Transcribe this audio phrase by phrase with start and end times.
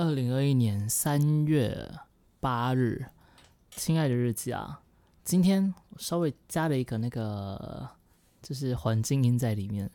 [0.00, 2.00] 二零二一年三月
[2.40, 3.04] 八日，
[3.70, 4.80] 亲爱的日记啊，
[5.22, 7.86] 今天稍微加了一个那个，
[8.40, 9.90] 就是环境音在里面。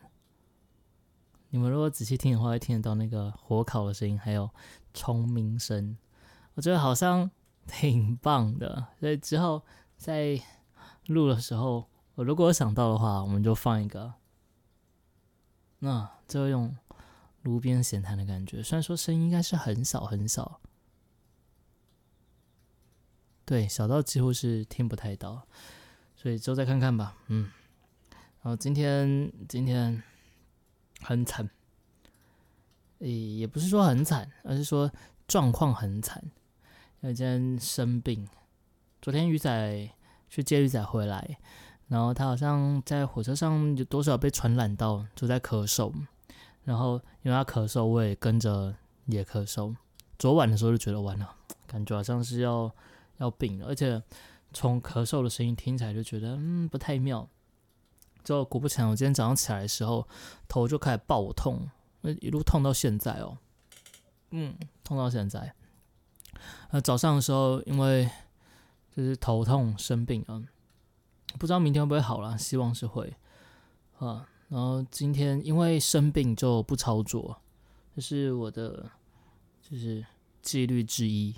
[1.50, 4.48] 你们如果仔细听的话，会听得到那个火烤的声音，还有
[4.94, 5.98] 虫鸣声。
[6.54, 7.32] 我觉得好像
[7.66, 9.64] 挺棒的，所以之后
[9.98, 10.40] 在
[11.08, 14.14] 录的时候，我如果想到的话，我们就放一个。
[15.80, 16.78] 那就用
[17.46, 20.60] 炉边闲谈的感觉，虽然说声音应该是很小很小，
[23.46, 25.48] 对，小到几乎是听不太到，
[26.16, 27.16] 所以之后再看看吧。
[27.28, 27.52] 嗯，
[28.42, 30.02] 然后今天今天
[31.02, 31.48] 很惨，
[33.00, 34.92] 诶，也不是说很惨，而是说
[35.28, 36.22] 状况很惨，
[37.02, 38.28] 因为今天生病。
[39.02, 39.90] 昨天鱼仔
[40.28, 41.38] 去接鱼仔回来。
[41.88, 45.94] 然后他好像在火车上有多少被传染到，就在咳嗽。
[46.66, 49.74] 然后因为他咳嗽，我也跟着也咳嗽。
[50.20, 51.36] 昨晚的时候就觉得完了，
[51.68, 52.70] 感觉好像是要
[53.18, 54.02] 要病了，而且
[54.52, 57.30] 从咳嗽的声音听起来就觉得嗯不太妙。
[58.24, 60.08] 就果不其然，我今天早上起来的时候
[60.48, 61.70] 头就开始爆痛，
[62.02, 63.38] 那一路痛到现在哦，
[64.32, 65.54] 嗯，痛到现在。
[66.72, 68.10] 呃，早上的时候因为
[68.96, 70.42] 就是头痛生病啊。
[71.38, 73.14] 不知道明天会不会好了，希望是会
[74.00, 74.28] 啊。
[74.48, 77.42] 然后今天因为生病就不操作，
[77.96, 78.90] 这是我的
[79.62, 80.06] 就是
[80.42, 81.36] 纪律之一。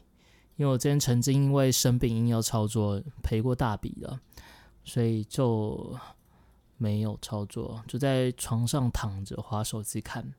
[0.56, 4.20] 因为我之前曾经因为生病硬要操作赔过大笔的，
[4.84, 5.98] 所以就
[6.78, 10.34] 没有操作，就在床上躺着划手机看。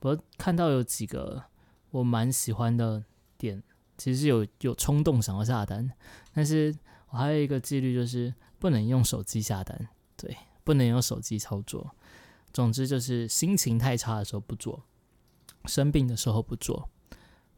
[0.00, 1.42] 我看到有几个
[1.90, 3.04] 我蛮喜欢的
[3.38, 3.62] 点，
[3.96, 5.90] 其实有有冲动想要下单，
[6.32, 6.74] 但是
[7.10, 8.34] 我还有一个纪律就是。
[8.56, 10.34] 不能用手机下单，对，
[10.64, 11.94] 不能用手机操作。
[12.52, 14.82] 总之就是心情太差的时候不做，
[15.66, 16.88] 生病的时候不做，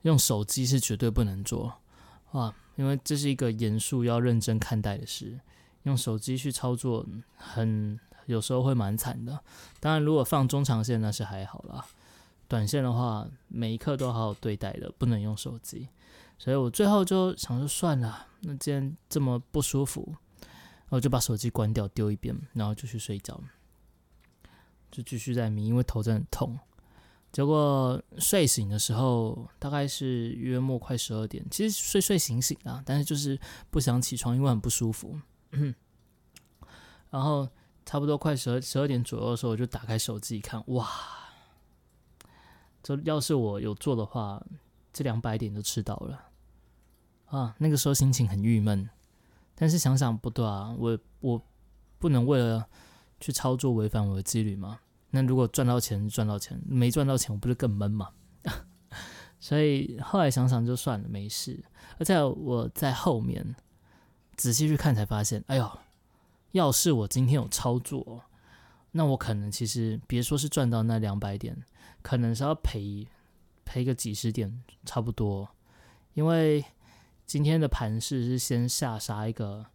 [0.02, 1.80] 用手机是绝对不能做
[2.32, 5.38] 啊，因为这是一个严肃要认真看待的事。
[5.82, 9.38] 用手机去操作，很有时候会蛮惨的。
[9.78, 11.86] 当然，如果放中长线那是还好啦，
[12.48, 15.88] 短线的话每一刻都好好对待的，不能用手机。
[16.38, 20.14] 所以我最后就想说算了，那既然这么不舒服。
[20.86, 23.40] 然后就把手机关掉，丢一边，然后就去睡觉，
[24.90, 26.58] 就继续在迷，因为头真的很痛。
[27.32, 33.38] 结果睡醒的时候大概是约莫快十二点，其实睡睡醒醒啊，但是就是
[33.68, 35.18] 不想起床，因为很不舒服。
[37.10, 37.48] 然后
[37.84, 40.88] 差不多快十二十二点左右的时候，我就打开手机一看，哇！
[42.82, 44.42] 这要是我有做的话，
[44.92, 46.30] 这两百点就吃到了
[47.26, 47.54] 啊！
[47.58, 48.88] 那个时候心情很郁闷。
[49.58, 51.42] 但是想想不对啊，我我
[51.98, 52.68] 不能为了
[53.18, 54.78] 去操作违反我的纪律吗？
[55.10, 58.10] 那如果赚到钱赚到钱，没赚到钱我不是更闷吗？
[59.40, 61.64] 所以后来想想就算了，没事。
[61.98, 63.56] 而且我在后面
[64.36, 65.78] 仔细去看才发现，哎呦，
[66.52, 68.22] 要是我今天有操作，
[68.92, 71.56] 那我可能其实别说是赚到那两百点，
[72.02, 73.08] 可能是要赔
[73.64, 75.48] 赔个几十点差不多，
[76.12, 76.62] 因为。
[77.26, 79.66] 今天的盘势是先下杀一个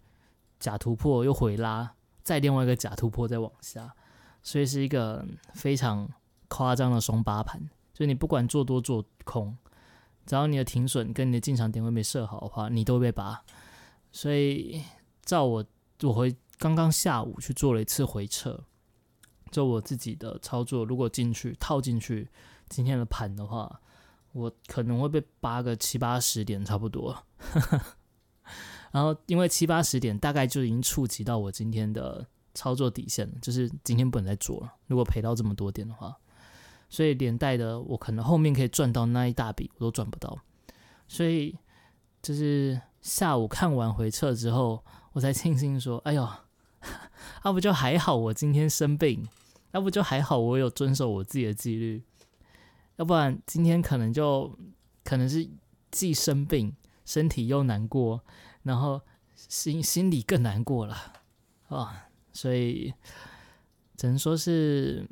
[0.57, 3.93] 假突破，又回拉，再另外一个假突破再往下，
[4.41, 6.09] 所以是一个非常
[6.47, 7.69] 夸张的双八盘。
[7.93, 9.57] 就你不管做多做空，
[10.25, 13.43] 只要你的停损跟你的进场点位没设好的话，你都会被拔。
[14.13, 14.81] 所以
[15.25, 15.65] 照我
[16.03, 18.63] 我回刚刚下午去做了一次回撤，
[19.51, 22.29] 就我自己的操作，如果进去套进去
[22.69, 23.80] 今天的盘的话。
[24.33, 27.15] 我可能会被扒个七八十点差不多，
[28.91, 34.73] 然后因为七八十点大概就已经触及到我今天的操作底线了，就是今天不能再做了。
[34.87, 36.17] 如果赔到这么多点的话，
[36.89, 40.37] 所以连带的我可能后面可以赚到那一大笔我都赚不到，
[41.07, 41.57] 所以
[42.21, 46.27] 就是下午看完回撤之后，我才庆幸说：“哎呦，
[47.43, 49.27] 要 不就还好我今天生病，
[49.71, 52.03] 要不就还好我有遵守我自己的纪律。”
[53.01, 54.55] 要不然今天可能就
[55.03, 55.49] 可能是
[55.89, 56.71] 既生病，
[57.03, 58.23] 身体又难过，
[58.61, 59.01] 然后
[59.33, 60.95] 心心里更难过了
[61.69, 62.09] 啊！
[62.31, 62.93] 所以
[63.97, 65.09] 只能说是，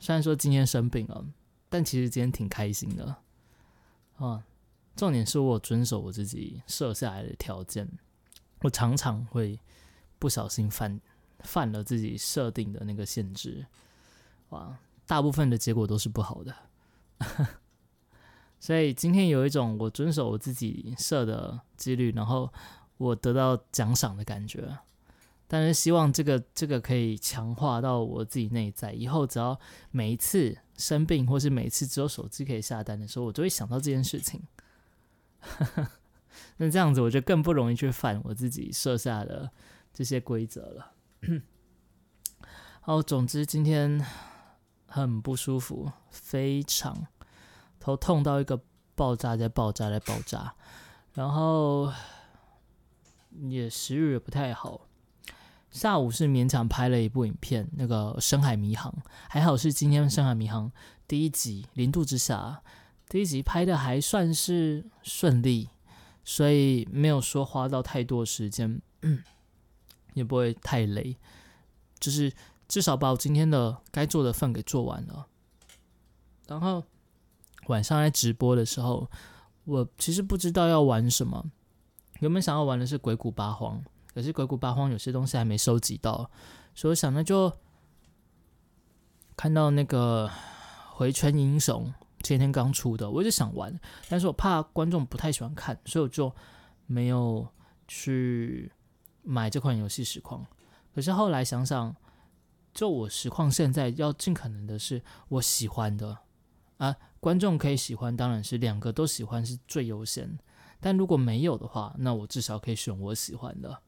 [0.00, 1.24] 虽然说今天生病了，
[1.68, 3.14] 但其实今天挺开心的
[4.16, 4.42] 啊。
[4.96, 7.88] 重点是我遵守我自己设下来的条件，
[8.62, 9.56] 我常常会
[10.18, 11.00] 不小心犯
[11.44, 13.64] 犯了自己设定的那个限制，
[14.48, 16.52] 哇，大部分的结果都是不好的。
[18.60, 22.52] 所以今天有一种我遵守我自己设的几率，然后
[22.96, 24.78] 我得到奖赏的感觉。
[25.48, 29.58] 但是希望这个这个可以强化到我自己内在，以后只要
[29.90, 34.42] 每一次生病，或是每次只有手机可以下单的时候，我就会想到这件事情。
[36.56, 39.50] 那这样子，我就更不容易去犯我自己设下的
[39.92, 40.92] 这些规则了。
[42.80, 44.02] 好，总之今天
[44.92, 47.06] 很不舒服，非常
[47.80, 48.60] 头痛到一个
[48.94, 50.52] 爆炸，在爆炸，在爆炸，
[51.14, 51.90] 然后
[53.40, 54.82] 也食欲也不太好。
[55.70, 58.92] 下午是勉强拍了一部影片，那个《深海迷航》，
[59.30, 60.68] 还好是今天《深海迷航》
[61.08, 62.60] 第一集《零度之下》
[63.08, 65.70] 第一集拍的还算是顺利。
[66.24, 68.80] 所以没有说花到太多时间，
[70.14, 71.16] 也不会太累，
[71.98, 72.32] 就是
[72.72, 75.26] 至少把我今天的该做的份给做完了。
[76.46, 76.82] 然后
[77.66, 79.10] 晚上在直播的时候，
[79.64, 81.44] 我其实不知道要玩什么，
[82.20, 83.84] 原本想要玩的是鬼谷八荒，
[84.14, 86.30] 可是鬼谷八荒有些东西还没收集到，
[86.74, 87.52] 所以我想那就
[89.36, 90.30] 看到那个
[90.94, 91.92] 回春英雄。
[92.22, 93.78] 前天刚出的，我一直想玩，
[94.08, 96.34] 但是我怕观众不太喜欢看，所以我就
[96.86, 97.46] 没有
[97.86, 98.72] 去
[99.22, 100.46] 买这款游戏实况。
[100.94, 101.94] 可是后来想想，
[102.72, 106.18] 就我实况现在要尽可能的是我喜欢的
[106.78, 110.38] 啊，观众可以喜欢，当然是两个都喜欢是最优先。
[110.80, 113.78] 但如果没有的话，那我至少可以选我喜欢的，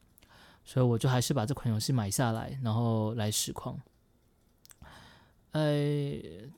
[0.63, 3.77] 所以我就还是把这款游戏买下来，然后来实况。
[5.51, 5.61] 呃，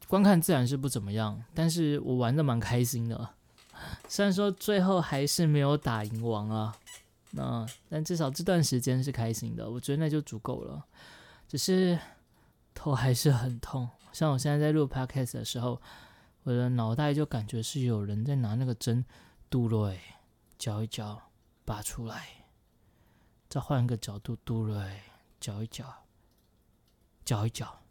[0.07, 3.29] 观看自然是不怎么样，但是我玩的蛮开心的。
[4.07, 6.75] 虽然说最后还是没有打赢王啊，
[7.31, 10.83] 那但至少这段时间是开心的，我觉得那就足够了。
[11.47, 11.97] 只是
[12.77, 15.81] 头还是很痛，像我现在在录 podcast 的时候，
[16.43, 19.03] 我的脑袋就感觉是有人在拿那个针
[19.49, 19.97] 嘟了，
[20.57, 21.31] 搅一搅，
[21.65, 22.45] 拔出来，
[23.49, 24.89] 再换一个角度嘟了，
[25.39, 26.05] 搅一搅，
[27.25, 27.81] 搅一搅。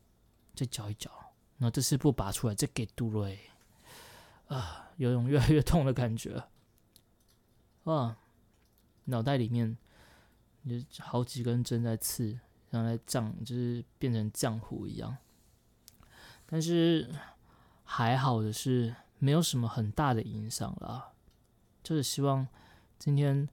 [0.58, 1.10] 再搅一搅，
[1.58, 3.38] 然后这次不拔出来，再给杜瑞
[4.46, 6.44] 啊，有种越来越痛的感觉
[7.84, 8.16] 啊！
[9.04, 9.76] 脑袋里面
[10.62, 12.40] 有好几根针在刺，
[12.70, 15.16] 像在胀，就是变成浆糊一样。
[16.46, 17.10] 但是
[17.84, 21.12] 还好的是，没有什么很大的影响了。
[21.82, 22.46] 就是希望
[22.98, 23.48] 今天，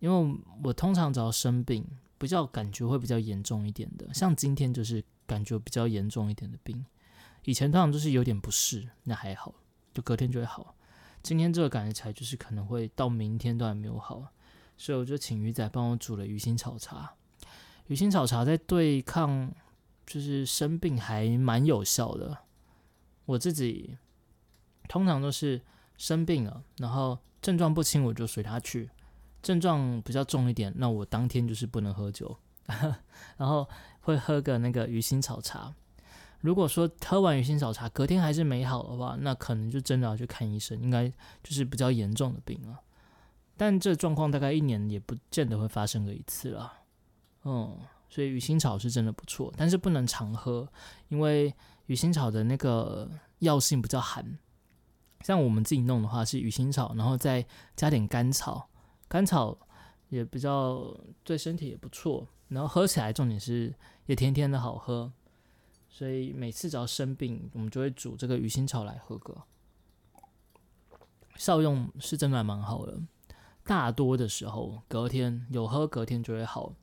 [0.00, 1.86] 因为我通常只要生病，
[2.18, 5.04] 比较感觉会比较严重一点的，像今天就是。
[5.24, 6.84] 感觉比较严重一点的病，
[7.44, 9.54] 以前通常都是有点不适，那还好，
[9.94, 10.74] 就隔天就会好。
[11.22, 14.26] 今天这个感觉起来就是可能会到明天都还没有好，
[14.76, 17.14] 所以我就请鱼仔帮我煮了鱼腥草茶。
[17.86, 19.52] 鱼腥草茶在对抗
[20.06, 22.38] 就是生病还蛮有效的。
[23.26, 23.96] 我自己
[24.88, 25.60] 通常都是
[25.96, 28.90] 生病了，然后症状不轻我就随他去，
[29.42, 32.36] 症状比较重一点，那我当天就是不能喝酒，
[33.36, 33.68] 然后。
[34.04, 35.72] 会喝个那个鱼腥草茶。
[36.40, 41.08] 如果说喝完鱼腥草茶隔天还是没好的话，那可能就真的要去看医生，应该
[41.40, 42.80] 就是比较严重的病了。
[43.56, 46.81] 但这状况大概一年也不见得会发生个一次了。
[47.44, 47.78] 嗯，
[48.08, 50.68] 所以鱼腥草是真的不错，但是不能常喝，
[51.08, 51.54] 因为
[51.86, 54.38] 鱼腥草的那个药性比较寒。
[55.22, 57.46] 像我们自己弄的话是鱼腥草，然后再
[57.76, 58.68] 加点甘草，
[59.08, 59.58] 甘草
[60.08, 62.26] 也比较对身体也不错。
[62.48, 63.74] 然后喝起来重点是。
[64.06, 65.12] 也甜甜的好喝，
[65.88, 69.44] 所以每次只要生病，我们就会煮这个鱼腥草来喝个。
[71.36, 73.00] 效用是真的蛮好的，
[73.62, 76.74] 大多的时候隔天有喝，隔天就会好，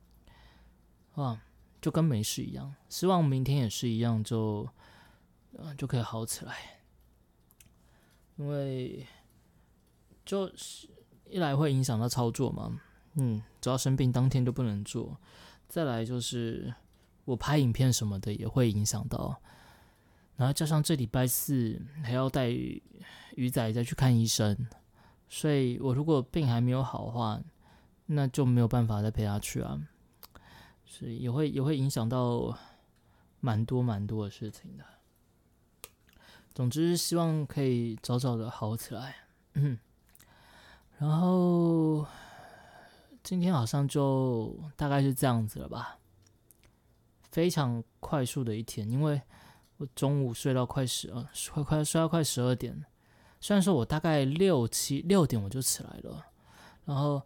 [1.16, 1.42] 啊，
[1.82, 2.76] 就跟没事一样。
[2.88, 4.68] 希望明天也是一样，就
[5.58, 6.56] 嗯就可以好起来。
[8.38, 9.06] 因为
[10.26, 10.88] 就是
[11.30, 12.80] 一来会影响到操作嘛，
[13.16, 15.18] 嗯，只要生病当天就不能做。
[15.68, 16.74] 再来就是。
[17.26, 19.40] 我拍影片什么的也会影响到，
[20.36, 24.68] 然后加上这礼拜四还要带鱼仔再去看医生，
[25.28, 27.40] 所以我如果病还没有好的话，
[28.08, 29.80] 那就没有办法再陪他去啊，
[30.92, 32.58] 是也会也会影响到
[33.40, 34.84] 蛮多蛮多的事情的。
[36.56, 39.16] 总之，希望可以早早的好起来。
[39.54, 39.78] 嗯，
[40.98, 42.06] 然后
[43.24, 46.00] 今天好像就大概是这样子了吧。
[47.32, 49.22] 非常快速的一天，因为
[49.78, 52.84] 我中午睡到快十二，快快睡到快十二点。
[53.40, 56.26] 虽然说我大概六七六点我就起来了，
[56.86, 57.22] 然后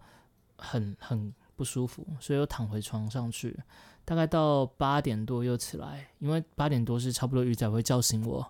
[0.57, 3.57] 很很不舒服，所以又躺回床上去。
[4.05, 8.45] 大概到八点多又起来，因为八点多是差不多鱼仔会叫醒我，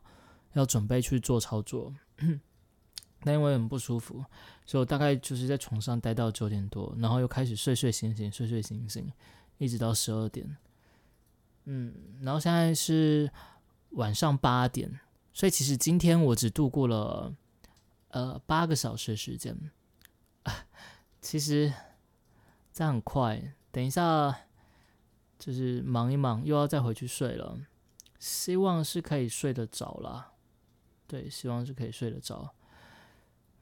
[0.53, 1.93] 要准备去做操作。
[3.25, 4.23] 但因为很不舒服，
[4.65, 9.11] 所以我大概就是在床上待到九点多，然后又开始睡睡醒醒，睡睡醒醒。
[9.59, 10.57] 一直到十二点。
[11.65, 13.31] 嗯，然后现在是
[13.91, 14.99] 晚上八点，
[15.33, 17.33] 所以其实今天我只度过了
[18.09, 19.55] 呃八个小时的时间。
[21.21, 21.71] 其实
[22.73, 24.35] 这样很快，等一下
[25.37, 27.57] 就是忙一忙，又要再回去睡了。
[28.17, 30.31] 希望是可以睡得着啦，
[31.07, 32.53] 对，希望是可以睡得着。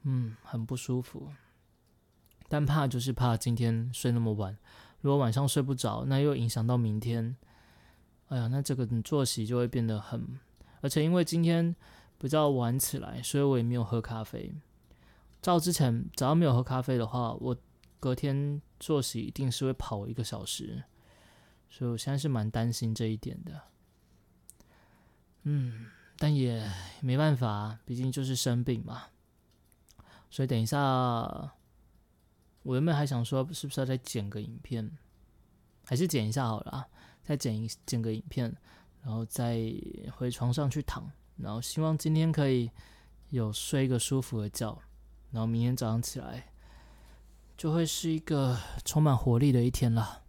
[0.04, 1.28] 嗯，很不舒服，
[2.48, 4.56] 但怕就是怕今天睡那么晚，
[5.00, 7.36] 如果晚上睡不着，那又影响到明天。
[8.28, 10.40] 哎呀，那这个作息就会变得很，
[10.80, 11.76] 而且因为今天
[12.18, 14.54] 比较晚起来，所以我也没有喝咖啡。
[15.42, 17.56] 照之前，只要没有喝咖啡的话，我
[18.02, 20.82] 隔天作息一定是会跑一个小时，
[21.70, 23.62] 所以我现在是蛮担心这一点的。
[25.44, 25.86] 嗯，
[26.18, 26.68] 但也
[27.00, 29.04] 没办法，毕竟就是生病嘛。
[30.30, 30.80] 所以等一下，
[32.64, 34.98] 我原本还想说，是不是要再剪个影片，
[35.84, 36.88] 还是剪一下好了，
[37.22, 38.52] 再剪一剪个影片，
[39.04, 39.62] 然后再
[40.10, 42.68] 回床上去躺，然后希望今天可以
[43.28, 44.82] 有睡一个舒服的觉。
[45.30, 46.51] 然后明天早上起来，
[47.62, 50.22] 就会是一个充满活力的一天了。